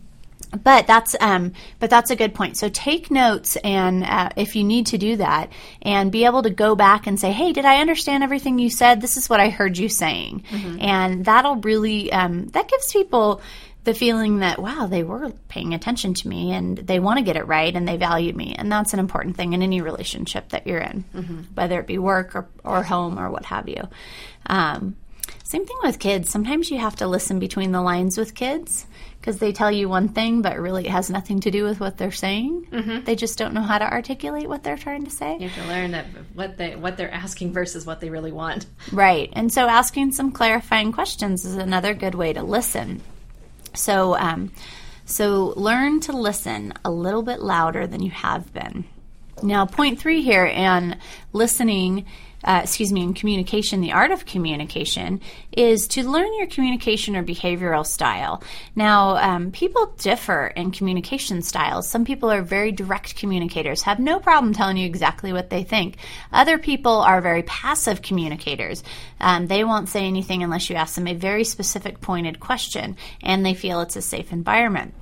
but 0.51 0.87
that's 0.87 1.15
um, 1.19 1.53
but 1.79 1.89
that's 1.89 2.11
a 2.11 2.15
good 2.15 2.33
point. 2.33 2.57
So 2.57 2.69
take 2.69 3.09
notes, 3.09 3.55
and 3.57 4.03
uh, 4.03 4.29
if 4.35 4.55
you 4.55 4.63
need 4.63 4.87
to 4.87 4.97
do 4.97 5.17
that, 5.17 5.51
and 5.81 6.11
be 6.11 6.25
able 6.25 6.43
to 6.43 6.49
go 6.49 6.75
back 6.75 7.07
and 7.07 7.19
say, 7.19 7.31
"Hey, 7.31 7.53
did 7.53 7.65
I 7.65 7.77
understand 7.77 8.23
everything 8.23 8.59
you 8.59 8.69
said? 8.69 9.01
This 9.01 9.17
is 9.17 9.29
what 9.29 9.39
I 9.39 9.49
heard 9.49 9.77
you 9.77 9.89
saying," 9.89 10.43
mm-hmm. 10.49 10.81
and 10.81 11.25
that'll 11.25 11.57
really 11.57 12.11
um, 12.11 12.47
that 12.47 12.67
gives 12.67 12.91
people 12.91 13.41
the 13.83 13.93
feeling 13.93 14.39
that 14.39 14.61
wow, 14.61 14.87
they 14.87 15.03
were 15.03 15.31
paying 15.47 15.73
attention 15.73 16.13
to 16.15 16.27
me, 16.27 16.51
and 16.51 16.77
they 16.77 16.99
want 16.99 17.17
to 17.17 17.23
get 17.23 17.37
it 17.37 17.47
right, 17.47 17.73
and 17.73 17.87
they 17.87 17.97
value 17.97 18.33
me, 18.33 18.53
and 18.57 18.71
that's 18.71 18.93
an 18.93 18.99
important 18.99 19.37
thing 19.37 19.53
in 19.53 19.61
any 19.61 19.81
relationship 19.81 20.49
that 20.49 20.67
you're 20.67 20.79
in, 20.79 21.05
mm-hmm. 21.15 21.41
whether 21.53 21.79
it 21.79 21.87
be 21.87 21.97
work 21.97 22.35
or, 22.35 22.47
or 22.63 22.83
home 22.83 23.17
or 23.17 23.29
what 23.29 23.45
have 23.45 23.69
you. 23.69 23.87
Um, 24.47 24.97
same 25.43 25.65
thing 25.65 25.77
with 25.83 25.99
kids. 25.99 26.29
Sometimes 26.29 26.71
you 26.71 26.77
have 26.77 26.95
to 26.97 27.07
listen 27.07 27.39
between 27.39 27.71
the 27.71 27.81
lines 27.81 28.17
with 28.17 28.35
kids 28.35 28.85
because 29.21 29.37
they 29.37 29.51
tell 29.51 29.71
you 29.71 29.87
one 29.87 30.09
thing, 30.09 30.41
but 30.41 30.57
really 30.57 30.87
it 30.87 30.91
has 30.91 31.11
nothing 31.11 31.41
to 31.41 31.51
do 31.51 31.63
with 31.63 31.79
what 31.79 31.95
they're 31.95 32.11
saying. 32.11 32.65
Mm-hmm. 32.71 33.03
They 33.03 33.15
just 33.15 33.37
don't 33.37 33.53
know 33.53 33.61
how 33.61 33.77
to 33.77 33.85
articulate 33.85 34.49
what 34.49 34.63
they're 34.63 34.77
trying 34.77 35.03
to 35.05 35.11
say. 35.11 35.37
You 35.37 35.47
have 35.47 35.63
to 35.63 35.69
learn 35.69 35.91
that 35.91 36.07
what 36.33 36.57
they 36.57 36.75
what 36.75 36.97
they're 36.97 37.13
asking 37.13 37.53
versus 37.53 37.85
what 37.85 37.99
they 37.99 38.09
really 38.09 38.31
want. 38.31 38.65
Right, 38.91 39.29
and 39.33 39.53
so 39.53 39.67
asking 39.67 40.13
some 40.13 40.31
clarifying 40.31 40.91
questions 40.91 41.45
is 41.45 41.55
another 41.55 41.93
good 41.93 42.15
way 42.15 42.33
to 42.33 42.41
listen. 42.41 43.01
So, 43.75 44.17
um, 44.17 44.51
so 45.05 45.53
learn 45.55 45.99
to 46.01 46.13
listen 46.13 46.73
a 46.83 46.89
little 46.89 47.21
bit 47.21 47.41
louder 47.41 47.85
than 47.85 48.01
you 48.01 48.11
have 48.11 48.51
been. 48.51 48.85
Now, 49.43 49.67
point 49.67 49.99
three 49.99 50.23
here, 50.23 50.45
and 50.45 50.97
listening 51.31 52.07
uh, 52.43 52.61
excuse 52.63 52.91
me, 52.91 53.01
in 53.01 53.13
communication, 53.13 53.81
the 53.81 53.91
art 53.91 54.11
of 54.11 54.25
communication, 54.25 55.21
is 55.51 55.87
to 55.89 56.09
learn 56.09 56.33
your 56.37 56.47
communication 56.47 57.15
or 57.15 57.23
behavioral 57.23 57.85
style. 57.85 58.43
Now, 58.75 59.17
um, 59.17 59.51
people 59.51 59.93
differ 59.97 60.47
in 60.47 60.71
communication 60.71 61.41
styles. 61.41 61.87
Some 61.89 62.05
people 62.05 62.31
are 62.31 62.41
very 62.41 62.71
direct 62.71 63.15
communicators, 63.15 63.83
have 63.83 63.99
no 63.99 64.19
problem 64.19 64.53
telling 64.53 64.77
you 64.77 64.85
exactly 64.85 65.33
what 65.33 65.49
they 65.49 65.63
think. 65.63 65.97
Other 66.31 66.57
people 66.57 66.99
are 67.01 67.21
very 67.21 67.43
passive 67.43 68.01
communicators. 68.01 68.83
Um, 69.19 69.47
they 69.47 69.63
won't 69.63 69.89
say 69.89 70.05
anything 70.05 70.43
unless 70.43 70.69
you 70.69 70.75
ask 70.75 70.95
them 70.95 71.07
a 71.07 71.13
very 71.13 71.43
specific, 71.43 72.01
pointed 72.01 72.39
question, 72.39 72.97
and 73.21 73.45
they 73.45 73.53
feel 73.53 73.81
it's 73.81 73.95
a 73.95 74.01
safe 74.01 74.31
environment. 74.31 74.93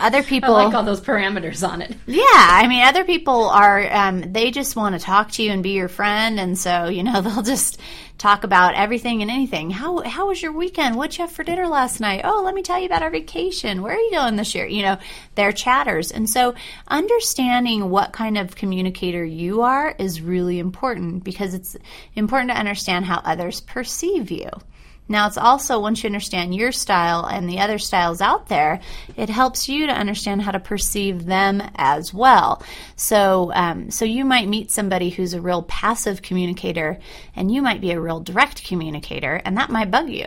Other 0.00 0.22
people 0.22 0.54
I 0.56 0.64
like 0.64 0.74
all 0.74 0.82
those 0.82 1.00
parameters 1.00 1.66
on 1.66 1.82
it. 1.82 1.94
Yeah, 2.06 2.22
I 2.32 2.66
mean, 2.68 2.84
other 2.84 3.04
people 3.04 3.48
are 3.48 3.92
um, 3.92 4.32
they 4.32 4.50
just 4.50 4.76
want 4.76 4.94
to 4.94 5.04
talk 5.04 5.32
to 5.32 5.42
you 5.42 5.50
and 5.50 5.62
be 5.62 5.70
your 5.70 5.88
friend, 5.88 6.38
and 6.38 6.56
so 6.56 6.86
you 6.86 7.02
know 7.02 7.20
they'll 7.22 7.42
just 7.42 7.80
talk 8.18 8.44
about 8.44 8.74
everything 8.74 9.22
and 9.22 9.30
anything. 9.30 9.70
How 9.70 10.02
how 10.02 10.28
was 10.28 10.42
your 10.42 10.52
weekend? 10.52 10.96
What'd 10.96 11.18
you 11.18 11.24
have 11.24 11.32
for 11.32 11.42
dinner 11.42 11.66
last 11.66 12.00
night? 12.00 12.22
Oh, 12.24 12.42
let 12.44 12.54
me 12.54 12.62
tell 12.62 12.78
you 12.78 12.86
about 12.86 13.02
our 13.02 13.10
vacation. 13.10 13.82
Where 13.82 13.94
are 13.94 14.00
you 14.00 14.10
going 14.12 14.36
this 14.36 14.54
year? 14.54 14.66
You 14.66 14.82
know, 14.82 14.98
they're 15.34 15.52
chatters, 15.52 16.10
and 16.10 16.28
so 16.28 16.54
understanding 16.88 17.90
what 17.90 18.12
kind 18.12 18.38
of 18.38 18.54
communicator 18.56 19.24
you 19.24 19.62
are 19.62 19.94
is 19.98 20.20
really 20.20 20.58
important 20.58 21.24
because 21.24 21.54
it's 21.54 21.76
important 22.14 22.50
to 22.50 22.58
understand 22.58 23.06
how 23.06 23.20
others 23.24 23.60
perceive 23.60 24.30
you 24.30 24.50
Now, 25.08 25.26
it's 25.26 25.36
also 25.36 25.80
once 25.80 26.02
you 26.02 26.08
understand 26.08 26.54
your 26.54 26.72
style 26.72 27.26
and 27.26 27.48
the 27.48 27.60
other 27.60 27.78
styles 27.78 28.20
out 28.20 28.48
there, 28.48 28.80
it 29.16 29.28
helps 29.28 29.68
you 29.68 29.86
to 29.86 29.92
understand 29.92 30.42
how 30.42 30.52
to 30.52 30.60
perceive 30.60 31.26
them 31.26 31.62
as 31.76 32.14
well. 32.14 32.62
So, 32.96 33.52
um, 33.54 33.90
so 33.90 34.04
you 34.04 34.24
might 34.24 34.48
meet 34.48 34.70
somebody 34.70 35.10
who's 35.10 35.34
a 35.34 35.40
real 35.40 35.62
passive 35.62 36.22
communicator, 36.22 36.98
and 37.36 37.52
you 37.52 37.60
might 37.60 37.80
be 37.80 37.92
a 37.92 38.00
real 38.00 38.20
direct 38.20 38.66
communicator, 38.66 39.40
and 39.44 39.56
that 39.58 39.70
might 39.70 39.90
bug 39.90 40.08
you 40.08 40.26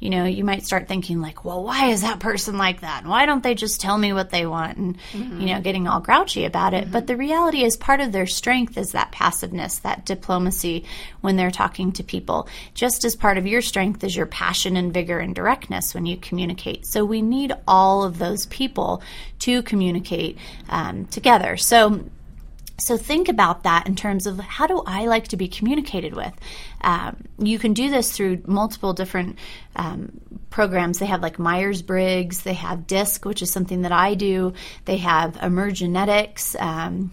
you 0.00 0.10
know, 0.10 0.24
you 0.24 0.44
might 0.44 0.64
start 0.64 0.86
thinking 0.86 1.20
like, 1.20 1.44
well, 1.44 1.64
why 1.64 1.86
is 1.86 2.02
that 2.02 2.20
person 2.20 2.56
like 2.56 2.82
that? 2.82 3.02
And 3.02 3.10
why 3.10 3.26
don't 3.26 3.42
they 3.42 3.54
just 3.54 3.80
tell 3.80 3.98
me 3.98 4.12
what 4.12 4.30
they 4.30 4.46
want? 4.46 4.78
And, 4.78 4.98
mm-hmm. 5.12 5.40
you 5.40 5.46
know, 5.54 5.60
getting 5.60 5.88
all 5.88 6.00
grouchy 6.00 6.44
about 6.44 6.72
it. 6.72 6.84
Mm-hmm. 6.84 6.92
But 6.92 7.06
the 7.08 7.16
reality 7.16 7.64
is 7.64 7.76
part 7.76 8.00
of 8.00 8.12
their 8.12 8.26
strength 8.26 8.78
is 8.78 8.92
that 8.92 9.10
passiveness, 9.10 9.78
that 9.80 10.06
diplomacy 10.06 10.84
when 11.20 11.36
they're 11.36 11.50
talking 11.50 11.92
to 11.92 12.04
people. 12.04 12.48
Just 12.74 13.04
as 13.04 13.16
part 13.16 13.38
of 13.38 13.46
your 13.46 13.60
strength 13.60 14.04
is 14.04 14.14
your 14.14 14.26
passion 14.26 14.76
and 14.76 14.94
vigor 14.94 15.18
and 15.18 15.34
directness 15.34 15.94
when 15.94 16.06
you 16.06 16.16
communicate. 16.16 16.86
So 16.86 17.04
we 17.04 17.20
need 17.20 17.52
all 17.66 18.04
of 18.04 18.18
those 18.18 18.46
people 18.46 19.02
to 19.40 19.62
communicate 19.62 20.38
um, 20.68 21.06
together. 21.06 21.56
So 21.56 22.04
so 22.78 22.96
think 22.96 23.28
about 23.28 23.64
that 23.64 23.86
in 23.88 23.96
terms 23.96 24.26
of 24.26 24.38
how 24.38 24.66
do 24.66 24.82
I 24.86 25.06
like 25.06 25.28
to 25.28 25.36
be 25.36 25.48
communicated 25.48 26.14
with. 26.14 26.32
Um, 26.80 27.24
you 27.38 27.58
can 27.58 27.72
do 27.72 27.90
this 27.90 28.12
through 28.12 28.42
multiple 28.46 28.92
different 28.92 29.38
um, 29.74 30.20
programs. 30.50 30.98
They 30.98 31.06
have 31.06 31.20
like 31.20 31.38
Myers 31.38 31.82
Briggs, 31.82 32.42
they 32.42 32.54
have 32.54 32.86
DISC, 32.86 33.24
which 33.24 33.42
is 33.42 33.50
something 33.50 33.82
that 33.82 33.92
I 33.92 34.14
do. 34.14 34.52
They 34.84 34.98
have 34.98 35.34
Emergenetics. 35.34 36.60
Um, 36.60 37.10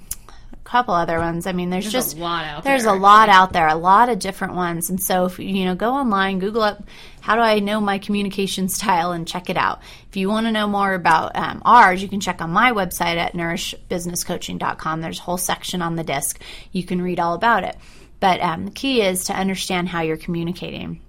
couple 0.76 0.94
other 0.94 1.20
ones. 1.20 1.48
I 1.48 1.54
mean, 1.54 1.70
there's, 1.70 1.86
there's 1.86 2.06
just 2.06 2.18
a 2.18 2.20
lot 2.20 2.44
out 2.44 2.66
there's 2.66 2.84
there. 2.84 2.94
a 2.94 2.98
lot 2.98 3.30
out 3.30 3.54
there, 3.54 3.66
a 3.66 3.76
lot 3.76 4.10
of 4.10 4.20
different 4.20 4.56
ones. 4.56 4.90
And 4.90 5.02
so, 5.02 5.24
if 5.24 5.40
you 5.40 5.64
know, 5.64 5.74
go 5.74 5.94
online, 5.94 6.40
Google 6.40 6.64
up 6.64 6.84
how 7.22 7.36
do 7.36 7.42
I 7.42 7.60
know 7.60 7.80
my 7.80 7.98
communication 7.98 8.68
style, 8.78 9.14
and 9.14 9.26
check 9.26 9.50
it 9.50 9.56
out. 9.56 9.80
If 10.10 10.18
you 10.18 10.28
want 10.28 10.48
to 10.48 10.52
know 10.52 10.68
more 10.68 10.94
about 10.94 11.34
um, 11.38 11.62
ours, 11.64 12.02
you 12.02 12.10
can 12.10 12.20
check 12.20 12.42
on 12.42 12.50
my 12.50 12.74
website 12.74 13.16
at 13.16 13.34
nourishbusinesscoaching.com. 13.34 15.00
There's 15.00 15.20
a 15.20 15.22
whole 15.22 15.38
section 15.38 15.82
on 15.82 15.96
the 15.96 16.04
disc. 16.04 16.42
You 16.74 16.84
can 16.84 17.02
read 17.02 17.22
all 17.22 17.36
about 17.36 17.64
it. 17.64 17.78
But 18.20 18.42
um, 18.42 18.66
the 18.66 18.72
key 18.72 19.02
is 19.02 19.26
to 19.26 19.34
understand 19.34 19.88
how 19.88 20.02
you're 20.02 20.18
communicating. 20.18 21.00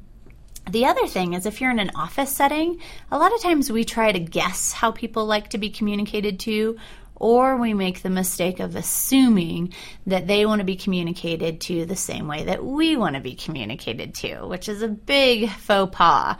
The 0.71 0.87
other 0.87 1.09
thing 1.09 1.35
is 1.35 1.45
if 1.45 1.61
you're 1.61 1.71
in 1.73 1.81
an 1.81 1.91
office 1.97 2.31
setting, 2.31 2.81
a 3.11 3.19
lot 3.19 3.35
of 3.35 3.43
times 3.43 3.71
we 3.71 3.85
try 3.85 4.13
to 4.13 4.19
guess 4.21 4.73
how 4.73 4.93
people 4.93 5.27
like 5.27 5.51
to 5.51 5.59
be 5.59 5.71
communicated 5.71 6.39
to 6.41 6.77
or 7.17 7.57
we 7.57 7.75
make 7.75 8.03
the 8.03 8.11
mistake 8.11 8.61
of 8.61 8.77
assuming 8.77 9.73
that 10.07 10.27
they 10.27 10.47
want 10.47 10.61
to 10.61 10.65
be 10.65 10.77
communicated 10.77 11.61
to 11.63 11.87
the 11.87 11.97
same 11.97 12.29
way 12.29 12.45
that 12.45 12.65
we 12.65 12.97
want 12.97 13.17
to 13.17 13.21
be 13.21 13.35
communicated 13.35 14.15
to, 14.15 14.47
which 14.47 14.69
is 14.69 14.83
a 14.83 14.89
big 14.89 15.51
faux 15.51 15.95
pas. 15.95 16.37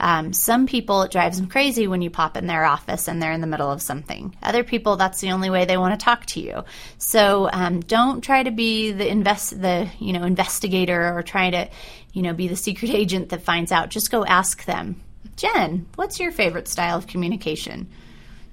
Um, 0.00 0.32
some 0.32 0.66
people, 0.66 1.02
it 1.02 1.10
drives 1.10 1.38
them 1.38 1.48
crazy 1.48 1.88
when 1.88 2.02
you 2.02 2.10
pop 2.10 2.36
in 2.36 2.46
their 2.46 2.64
office 2.64 3.08
and 3.08 3.20
they're 3.20 3.32
in 3.32 3.40
the 3.40 3.46
middle 3.46 3.70
of 3.70 3.82
something. 3.82 4.36
Other 4.42 4.62
people, 4.62 4.96
that's 4.96 5.20
the 5.20 5.32
only 5.32 5.50
way 5.50 5.64
they 5.64 5.76
want 5.76 5.98
to 5.98 6.04
talk 6.04 6.26
to 6.26 6.40
you. 6.40 6.64
So 6.98 7.48
um, 7.52 7.80
don't 7.80 8.20
try 8.20 8.42
to 8.42 8.50
be 8.50 8.92
the 8.92 9.08
invest 9.08 9.60
the 9.60 9.88
you 9.98 10.12
know 10.12 10.24
investigator 10.24 11.16
or 11.16 11.22
try 11.22 11.50
to 11.50 11.68
you 12.12 12.22
know 12.22 12.34
be 12.34 12.48
the 12.48 12.56
secret 12.56 12.90
agent 12.90 13.30
that 13.30 13.42
finds 13.42 13.72
out. 13.72 13.88
Just 13.88 14.10
go 14.10 14.24
ask 14.24 14.64
them. 14.64 15.00
Jen, 15.36 15.86
what's 15.94 16.20
your 16.20 16.32
favorite 16.32 16.68
style 16.68 16.98
of 16.98 17.06
communication? 17.06 17.88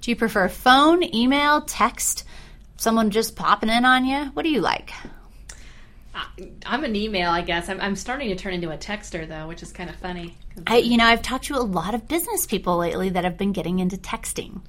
Do 0.06 0.12
you 0.12 0.16
prefer 0.16 0.48
phone, 0.48 1.02
email, 1.02 1.62
text, 1.62 2.22
someone 2.76 3.10
just 3.10 3.34
popping 3.34 3.68
in 3.68 3.84
on 3.84 4.04
you? 4.04 4.26
What 4.34 4.44
do 4.44 4.50
you 4.50 4.60
like? 4.60 4.92
I'm 6.64 6.84
an 6.84 6.94
email, 6.94 7.28
I 7.28 7.42
guess. 7.42 7.68
I'm, 7.68 7.80
I'm, 7.80 7.96
starting 7.96 8.28
to 8.28 8.36
turn 8.36 8.54
into 8.54 8.70
a 8.70 8.78
texter, 8.78 9.26
though, 9.26 9.48
which 9.48 9.64
is 9.64 9.72
kind 9.72 9.90
of 9.90 9.96
funny. 9.96 10.36
I, 10.64 10.76
you 10.76 10.96
know, 10.96 11.06
I've 11.06 11.22
talked 11.22 11.46
to 11.46 11.56
a 11.56 11.58
lot 11.58 11.92
of 11.96 12.06
business 12.06 12.46
people 12.46 12.76
lately 12.76 13.08
that 13.10 13.24
have 13.24 13.36
been 13.36 13.50
getting 13.50 13.80
into 13.80 13.96
texting, 13.96 14.60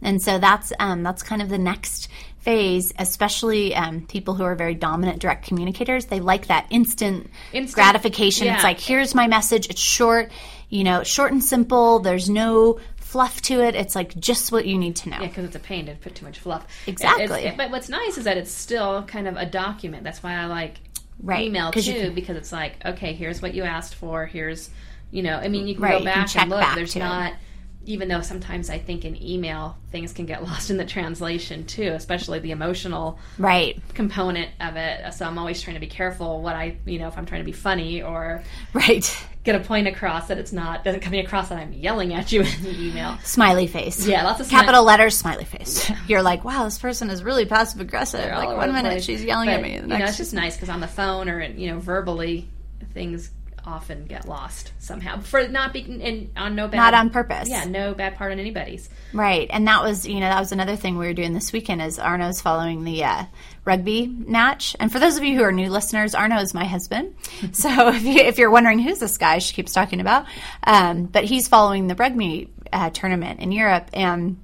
and 0.00 0.22
so 0.22 0.38
that's 0.38 0.72
um, 0.78 1.02
that's 1.02 1.22
kind 1.22 1.42
of 1.42 1.50
the 1.50 1.58
next 1.58 2.08
phase. 2.38 2.94
Especially 2.98 3.74
um, 3.74 4.06
people 4.06 4.32
who 4.32 4.44
are 4.44 4.54
very 4.54 4.74
dominant 4.74 5.18
direct 5.18 5.46
communicators, 5.46 6.06
they 6.06 6.20
like 6.20 6.46
that 6.46 6.66
instant, 6.70 7.28
instant 7.52 7.74
gratification. 7.74 8.46
Yeah. 8.46 8.54
It's 8.54 8.64
like, 8.64 8.80
here's 8.80 9.14
my 9.14 9.26
message. 9.26 9.68
It's 9.68 9.78
short, 9.78 10.32
you 10.70 10.84
know, 10.84 11.02
short 11.02 11.32
and 11.32 11.44
simple. 11.44 11.98
There's 11.98 12.30
no 12.30 12.80
fluff 13.10 13.42
to 13.42 13.60
it. 13.60 13.74
It's 13.74 13.96
like 13.96 14.16
just 14.20 14.52
what 14.52 14.66
you 14.66 14.78
need 14.78 14.94
to 14.96 15.08
know. 15.08 15.18
Yeah, 15.20 15.26
because 15.26 15.44
it's 15.44 15.56
a 15.56 15.60
pain 15.60 15.86
to 15.86 15.94
put 15.96 16.14
too 16.14 16.24
much 16.24 16.38
fluff. 16.38 16.64
Exactly. 16.86 17.42
It, 17.42 17.56
but 17.56 17.72
what's 17.72 17.88
nice 17.88 18.16
is 18.16 18.24
that 18.24 18.36
it's 18.36 18.52
still 18.52 19.02
kind 19.02 19.26
of 19.26 19.36
a 19.36 19.44
document. 19.44 20.04
That's 20.04 20.22
why 20.22 20.34
I 20.34 20.46
like 20.46 20.76
right. 21.20 21.44
email 21.44 21.72
too, 21.72 21.82
can, 21.82 22.14
because 22.14 22.36
it's 22.36 22.52
like, 22.52 22.76
okay, 22.84 23.12
here's 23.12 23.42
what 23.42 23.52
you 23.52 23.64
asked 23.64 23.96
for. 23.96 24.26
Here's, 24.26 24.70
you 25.10 25.24
know, 25.24 25.34
I 25.34 25.48
mean, 25.48 25.66
you 25.66 25.74
can 25.74 25.82
right, 25.82 25.98
go 25.98 26.04
back 26.04 26.36
and 26.36 26.50
look. 26.50 26.64
There's 26.76 26.94
not. 26.94 27.32
It. 27.32 27.38
Even 27.86 28.08
though 28.08 28.20
sometimes 28.20 28.68
I 28.68 28.78
think 28.78 29.04
in 29.04 29.20
email 29.22 29.76
things 29.90 30.12
can 30.12 30.26
get 30.26 30.42
lost 30.44 30.70
in 30.70 30.76
the 30.76 30.84
translation 30.84 31.66
too, 31.66 31.92
especially 31.92 32.38
the 32.38 32.50
emotional 32.50 33.18
right 33.38 33.80
component 33.94 34.50
of 34.60 34.76
it. 34.76 35.12
So 35.14 35.26
I'm 35.26 35.38
always 35.38 35.60
trying 35.62 35.74
to 35.74 35.80
be 35.80 35.86
careful 35.86 36.42
what 36.42 36.54
I, 36.54 36.76
you 36.84 36.98
know, 36.98 37.08
if 37.08 37.16
I'm 37.16 37.26
trying 37.26 37.40
to 37.40 37.46
be 37.46 37.52
funny 37.52 38.02
or 38.02 38.42
right 38.74 39.26
get 39.42 39.54
a 39.54 39.60
point 39.60 39.88
across 39.88 40.28
that 40.28 40.38
it's 40.38 40.52
not 40.52 40.84
doesn't 40.84 41.00
coming 41.00 41.24
across 41.24 41.48
that 41.48 41.58
I'm 41.58 41.72
yelling 41.72 42.12
at 42.12 42.30
you 42.32 42.40
in 42.58 42.62
the 42.62 42.88
email. 42.88 43.18
Smiley 43.24 43.66
face. 43.66 44.06
Yeah, 44.06 44.24
lots 44.24 44.40
of 44.40 44.48
capital 44.48 44.84
letters, 44.84 45.16
smiley 45.16 45.44
face. 45.44 45.88
Yeah. 45.88 45.98
You're 46.08 46.22
like, 46.22 46.44
wow, 46.44 46.64
this 46.64 46.78
person 46.78 47.10
is 47.10 47.22
really 47.22 47.46
passive 47.46 47.80
aggressive. 47.80 48.28
Like 48.28 48.56
one 48.56 48.72
minute 48.72 48.90
place. 48.90 49.04
she's 49.04 49.24
yelling 49.24 49.48
but, 49.48 49.56
at 49.56 49.62
me, 49.62 49.78
the 49.78 49.86
next. 49.86 49.92
You 49.92 49.98
know, 49.98 50.08
it's 50.08 50.16
just 50.18 50.34
nice 50.34 50.56
because 50.56 50.68
on 50.68 50.80
the 50.80 50.88
phone 50.88 51.28
or 51.28 51.42
you 51.42 51.70
know 51.70 51.78
verbally 51.78 52.48
things 52.92 53.30
often 53.64 54.06
get 54.06 54.26
lost 54.26 54.72
somehow. 54.78 55.20
For 55.20 55.48
not 55.48 55.72
being 55.72 56.00
in 56.00 56.30
on 56.36 56.54
no 56.54 56.68
bad 56.68 56.76
not 56.76 56.94
on 56.94 57.10
purpose. 57.10 57.48
Yeah 57.48 57.64
no 57.64 57.94
bad 57.94 58.16
part 58.16 58.32
on 58.32 58.38
anybody's. 58.38 58.88
Right 59.12 59.48
and 59.50 59.66
that 59.66 59.82
was 59.82 60.06
you 60.06 60.20
know 60.20 60.28
that 60.28 60.40
was 60.40 60.52
another 60.52 60.76
thing 60.76 60.96
we 60.96 61.06
were 61.06 61.14
doing 61.14 61.32
this 61.32 61.52
weekend 61.52 61.82
is 61.82 61.98
arno's 61.98 62.40
following 62.40 62.84
the 62.84 63.04
uh, 63.04 63.24
rugby 63.64 64.06
match. 64.06 64.76
And 64.80 64.90
for 64.90 64.98
those 64.98 65.16
of 65.16 65.24
you 65.24 65.36
who 65.36 65.42
are 65.42 65.52
new 65.52 65.70
listeners 65.70 66.14
arno 66.14 66.38
is 66.38 66.54
my 66.54 66.64
husband. 66.64 67.14
So 67.52 67.88
if, 67.88 68.02
you, 68.02 68.16
if 68.16 68.38
you're 68.38 68.50
wondering 68.50 68.78
who's 68.78 68.98
this 68.98 69.18
guy 69.18 69.38
she 69.38 69.54
keeps 69.54 69.72
talking 69.72 70.00
about 70.00 70.26
um, 70.64 71.04
but 71.04 71.24
he's 71.24 71.48
following 71.48 71.86
the 71.86 71.94
rugby 71.94 72.48
uh, 72.72 72.90
tournament 72.90 73.40
in 73.40 73.52
europe. 73.52 73.90
And 73.92 74.38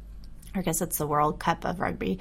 I 0.57 0.63
guess 0.63 0.81
it's 0.81 0.99
the 0.99 1.07
World 1.07 1.39
Cup 1.39 1.65
of 1.65 1.81
rugby. 1.81 2.19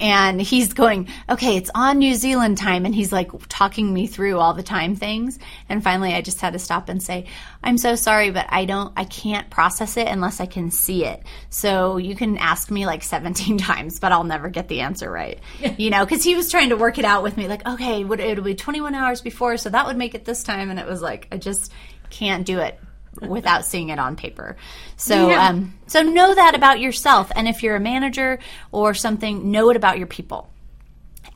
and 0.00 0.40
he's 0.40 0.72
going, 0.72 1.08
okay, 1.28 1.56
it's 1.56 1.70
on 1.74 1.98
New 1.98 2.14
Zealand 2.14 2.58
time. 2.58 2.84
And 2.84 2.94
he's 2.94 3.12
like 3.12 3.30
talking 3.48 3.92
me 3.92 4.06
through 4.06 4.38
all 4.38 4.54
the 4.54 4.62
time 4.62 4.96
things. 4.96 5.38
And 5.68 5.82
finally, 5.82 6.14
I 6.14 6.20
just 6.20 6.40
had 6.40 6.52
to 6.52 6.58
stop 6.58 6.88
and 6.88 7.02
say, 7.02 7.26
I'm 7.62 7.78
so 7.78 7.94
sorry, 7.94 8.30
but 8.30 8.46
I 8.48 8.64
don't, 8.64 8.92
I 8.96 9.04
can't 9.04 9.48
process 9.50 9.96
it 9.96 10.08
unless 10.08 10.40
I 10.40 10.46
can 10.46 10.70
see 10.70 11.04
it. 11.04 11.22
So 11.50 11.96
you 11.96 12.14
can 12.14 12.38
ask 12.38 12.70
me 12.70 12.86
like 12.86 13.02
17 13.16 13.58
times, 13.58 14.00
but 14.00 14.12
I'll 14.12 14.24
never 14.24 14.48
get 14.48 14.68
the 14.68 14.80
answer 14.80 15.10
right. 15.10 15.40
you 15.78 15.90
know, 15.90 16.04
because 16.04 16.24
he 16.24 16.34
was 16.34 16.50
trying 16.50 16.70
to 16.70 16.76
work 16.76 16.98
it 16.98 17.04
out 17.04 17.22
with 17.22 17.36
me, 17.36 17.48
like, 17.48 17.66
okay, 17.66 18.02
it'll 18.02 18.44
be 18.44 18.54
21 18.54 18.94
hours 18.94 19.20
before, 19.20 19.56
so 19.56 19.70
that 19.70 19.86
would 19.86 19.96
make 19.96 20.14
it 20.14 20.24
this 20.24 20.42
time. 20.42 20.70
And 20.70 20.78
it 20.78 20.86
was 20.86 21.02
like, 21.02 21.28
I 21.32 21.36
just 21.36 21.72
can't 22.10 22.46
do 22.46 22.58
it 22.60 22.78
without 23.20 23.64
seeing 23.64 23.88
it 23.88 23.98
on 23.98 24.16
paper. 24.16 24.56
So, 24.96 25.30
yeah. 25.30 25.48
um, 25.48 25.74
so 25.86 26.02
know 26.02 26.34
that 26.34 26.54
about 26.54 26.80
yourself. 26.80 27.30
And 27.34 27.48
if 27.48 27.62
you're 27.62 27.76
a 27.76 27.80
manager 27.80 28.38
or 28.72 28.94
something, 28.94 29.50
know 29.50 29.70
it 29.70 29.76
about 29.76 29.98
your 29.98 30.06
people. 30.06 30.50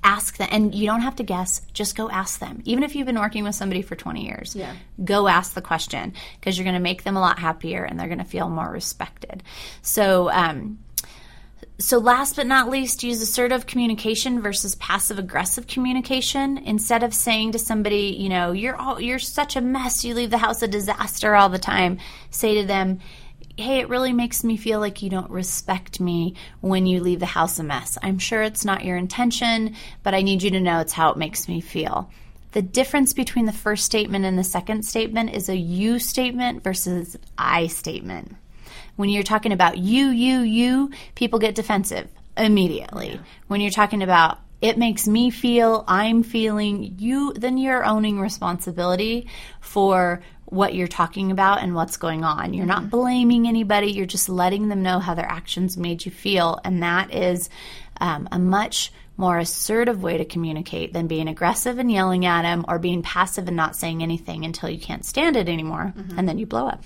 Ask 0.02 0.38
them, 0.38 0.48
and 0.50 0.74
you 0.74 0.86
don't 0.86 1.02
have 1.02 1.16
to 1.16 1.22
guess. 1.22 1.60
Just 1.74 1.94
go 1.94 2.08
ask 2.08 2.40
them. 2.40 2.62
Even 2.64 2.84
if 2.84 2.94
you've 2.94 3.06
been 3.06 3.18
working 3.18 3.44
with 3.44 3.54
somebody 3.54 3.82
for 3.82 3.96
20 3.96 4.24
years, 4.24 4.56
yeah. 4.56 4.74
go 5.04 5.28
ask 5.28 5.52
the 5.52 5.60
question 5.60 6.14
because 6.38 6.56
you're 6.56 6.64
going 6.64 6.74
to 6.74 6.80
make 6.80 7.02
them 7.02 7.16
a 7.16 7.20
lot 7.20 7.38
happier 7.38 7.84
and 7.84 8.00
they're 8.00 8.08
going 8.08 8.18
to 8.18 8.24
feel 8.24 8.48
more 8.48 8.70
respected. 8.70 9.42
So, 9.82 10.30
um, 10.30 10.78
so, 11.80 11.98
last 11.98 12.36
but 12.36 12.46
not 12.46 12.68
least, 12.68 13.02
use 13.02 13.22
assertive 13.22 13.66
communication 13.66 14.42
versus 14.42 14.74
passive 14.74 15.18
aggressive 15.18 15.66
communication. 15.66 16.58
Instead 16.58 17.02
of 17.02 17.14
saying 17.14 17.52
to 17.52 17.58
somebody, 17.58 18.16
you 18.18 18.28
know, 18.28 18.52
you're 18.52 18.76
all, 18.76 19.00
you're 19.00 19.18
such 19.18 19.56
a 19.56 19.60
mess, 19.60 20.04
you 20.04 20.14
leave 20.14 20.30
the 20.30 20.38
house 20.38 20.62
a 20.62 20.68
disaster 20.68 21.34
all 21.34 21.48
the 21.48 21.58
time, 21.58 21.98
say 22.30 22.60
to 22.60 22.66
them, 22.66 23.00
hey, 23.56 23.80
it 23.80 23.88
really 23.88 24.12
makes 24.12 24.44
me 24.44 24.56
feel 24.56 24.78
like 24.78 25.02
you 25.02 25.10
don't 25.10 25.30
respect 25.30 26.00
me 26.00 26.34
when 26.60 26.86
you 26.86 27.00
leave 27.00 27.20
the 27.20 27.26
house 27.26 27.58
a 27.58 27.62
mess. 27.62 27.96
I'm 28.02 28.18
sure 28.18 28.42
it's 28.42 28.64
not 28.64 28.84
your 28.84 28.96
intention, 28.96 29.74
but 30.02 30.14
I 30.14 30.22
need 30.22 30.42
you 30.42 30.50
to 30.50 30.60
know 30.60 30.80
it's 30.80 30.92
how 30.92 31.10
it 31.10 31.18
makes 31.18 31.48
me 31.48 31.60
feel. 31.60 32.10
The 32.52 32.62
difference 32.62 33.12
between 33.12 33.46
the 33.46 33.52
first 33.52 33.84
statement 33.84 34.24
and 34.24 34.38
the 34.38 34.44
second 34.44 34.84
statement 34.84 35.34
is 35.34 35.48
a 35.48 35.56
you 35.56 35.98
statement 35.98 36.62
versus 36.62 37.16
I 37.38 37.68
statement. 37.68 38.36
When 38.96 39.08
you're 39.08 39.22
talking 39.22 39.52
about 39.52 39.78
you, 39.78 40.08
you, 40.08 40.40
you, 40.40 40.90
people 41.14 41.38
get 41.38 41.54
defensive 41.54 42.08
immediately. 42.36 43.12
Yeah. 43.14 43.20
When 43.48 43.60
you're 43.60 43.70
talking 43.70 44.02
about 44.02 44.38
it 44.60 44.76
makes 44.76 45.08
me 45.08 45.30
feel, 45.30 45.84
I'm 45.88 46.22
feeling, 46.22 46.96
you, 46.98 47.32
then 47.32 47.56
you're 47.56 47.84
owning 47.84 48.20
responsibility 48.20 49.26
for 49.60 50.22
what 50.44 50.74
you're 50.74 50.88
talking 50.88 51.30
about 51.30 51.62
and 51.62 51.74
what's 51.74 51.96
going 51.96 52.24
on. 52.24 52.52
You're 52.52 52.66
not 52.66 52.80
mm-hmm. 52.82 52.90
blaming 52.90 53.48
anybody, 53.48 53.92
you're 53.92 54.06
just 54.06 54.28
letting 54.28 54.68
them 54.68 54.82
know 54.82 54.98
how 54.98 55.14
their 55.14 55.30
actions 55.30 55.76
made 55.76 56.04
you 56.04 56.10
feel. 56.10 56.60
And 56.64 56.82
that 56.82 57.14
is 57.14 57.48
um, 58.00 58.28
a 58.30 58.38
much 58.38 58.92
more 59.16 59.38
assertive 59.38 60.02
way 60.02 60.18
to 60.18 60.24
communicate 60.24 60.92
than 60.92 61.06
being 61.06 61.28
aggressive 61.28 61.78
and 61.78 61.90
yelling 61.90 62.26
at 62.26 62.42
them 62.42 62.64
or 62.68 62.78
being 62.78 63.02
passive 63.02 63.46
and 63.48 63.56
not 63.56 63.76
saying 63.76 64.02
anything 64.02 64.44
until 64.44 64.68
you 64.68 64.78
can't 64.78 65.04
stand 65.04 65.36
it 65.36 65.48
anymore 65.48 65.92
mm-hmm. 65.96 66.18
and 66.18 66.28
then 66.28 66.38
you 66.38 66.46
blow 66.46 66.66
up. 66.66 66.82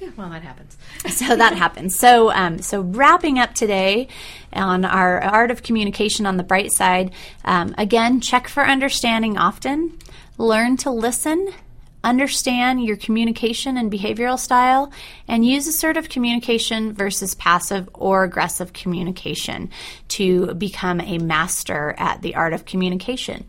Yeah, 0.00 0.10
well, 0.16 0.30
that 0.30 0.42
happens. 0.42 0.76
so 1.08 1.34
that 1.34 1.54
happens. 1.54 1.96
So, 1.96 2.30
um, 2.30 2.60
so 2.60 2.82
wrapping 2.82 3.38
up 3.38 3.54
today 3.54 4.08
on 4.52 4.84
our 4.84 5.20
art 5.20 5.50
of 5.50 5.62
communication 5.62 6.24
on 6.24 6.36
the 6.36 6.44
bright 6.44 6.72
side. 6.72 7.12
Um, 7.44 7.74
again, 7.78 8.20
check 8.20 8.48
for 8.48 8.64
understanding 8.64 9.38
often. 9.38 9.98
Learn 10.36 10.76
to 10.78 10.90
listen. 10.90 11.52
Understand 12.04 12.84
your 12.84 12.96
communication 12.96 13.76
and 13.76 13.90
behavioral 13.90 14.38
style, 14.38 14.92
and 15.26 15.44
use 15.44 15.66
assertive 15.66 16.08
communication 16.08 16.92
versus 16.92 17.34
passive 17.34 17.88
or 17.92 18.22
aggressive 18.22 18.72
communication 18.72 19.68
to 20.06 20.54
become 20.54 21.00
a 21.00 21.18
master 21.18 21.96
at 21.98 22.22
the 22.22 22.36
art 22.36 22.52
of 22.52 22.64
communication. 22.64 23.44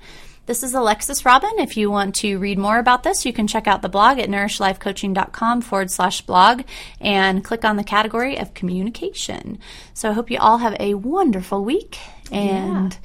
This 0.50 0.64
is 0.64 0.74
Alexis 0.74 1.26
Robin. 1.26 1.60
If 1.60 1.78
you 1.78 1.92
want 1.92 2.16
to 2.16 2.40
read 2.40 2.58
more 2.58 2.80
about 2.80 3.04
this, 3.04 3.24
you 3.24 3.32
can 3.32 3.46
check 3.46 3.68
out 3.68 3.84
the 3.84 3.88
blog 3.88 4.18
at 4.18 4.30
nourishlifecoaching.com 4.30 5.62
forward 5.62 5.92
slash 5.92 6.22
blog 6.22 6.64
and 7.00 7.44
click 7.44 7.64
on 7.64 7.76
the 7.76 7.84
category 7.84 8.36
of 8.36 8.56
communication. 8.56 9.60
So 9.94 10.10
I 10.10 10.14
hope 10.14 10.32
you 10.32 10.40
all 10.40 10.58
have 10.58 10.76
a 10.80 10.96
wonderful 10.96 11.64
week 11.64 12.00
and 12.32 12.94
yeah. 12.94 13.00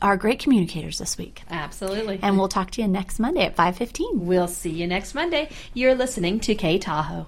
are 0.00 0.16
great 0.16 0.38
communicators 0.38 0.96
this 0.96 1.18
week. 1.18 1.42
Absolutely. 1.50 2.18
And 2.22 2.38
we'll 2.38 2.48
talk 2.48 2.70
to 2.70 2.80
you 2.80 2.88
next 2.88 3.18
Monday 3.18 3.44
at 3.44 3.56
5.15. 3.56 4.20
We'll 4.20 4.48
see 4.48 4.70
you 4.70 4.86
next 4.86 5.14
Monday. 5.14 5.50
You're 5.74 5.94
listening 5.94 6.40
to 6.40 6.54
K 6.54 6.78
Tahoe. 6.78 7.26